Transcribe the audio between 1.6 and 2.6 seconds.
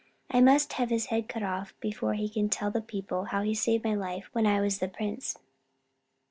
before he can